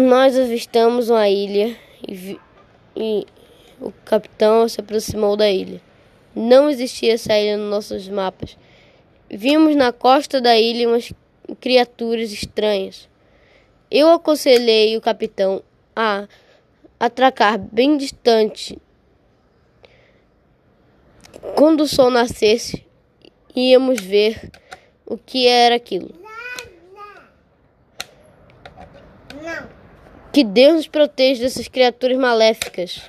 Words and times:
Nós 0.00 0.36
avistamos 0.36 1.08
uma 1.08 1.28
ilha 1.28 1.76
e, 2.06 2.14
vi, 2.14 2.40
e 2.96 3.24
o 3.80 3.92
capitão 4.04 4.68
se 4.68 4.80
aproximou 4.80 5.36
da 5.36 5.48
ilha. 5.48 5.80
Não 6.34 6.68
existia 6.68 7.14
essa 7.14 7.32
ilha 7.38 7.56
nos 7.56 7.70
nossos 7.70 8.08
mapas. 8.08 8.58
Vimos 9.30 9.76
na 9.76 9.92
costa 9.92 10.40
da 10.40 10.58
ilha 10.58 10.88
umas 10.88 11.12
criaturas 11.60 12.32
estranhas. 12.32 13.08
Eu 13.88 14.10
aconselhei 14.10 14.96
o 14.96 15.00
capitão 15.00 15.62
a 15.94 16.26
atracar 16.98 17.56
bem 17.56 17.96
distante. 17.96 18.76
Quando 21.54 21.82
o 21.82 21.88
sol 21.88 22.10
nascesse, 22.10 22.84
íamos 23.54 24.00
ver 24.00 24.50
o 25.06 25.16
que 25.16 25.46
era 25.46 25.76
aquilo. 25.76 26.24
Que 30.34 30.42
Deus 30.42 30.74
nos 30.74 30.88
proteja 30.88 31.42
dessas 31.42 31.68
criaturas 31.68 32.18
maléficas. 32.18 33.00